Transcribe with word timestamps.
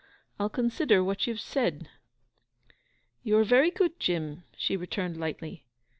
'I'll 0.39 0.49
consider 0.49 1.03
what 1.03 1.27
you've 1.27 1.39
said.' 1.39 1.87
'You 3.21 3.37
are 3.37 3.43
very 3.43 3.69
good, 3.69 3.99
Jim,' 3.99 4.45
she 4.57 4.75
returned 4.75 5.17
lightly. 5.17 5.63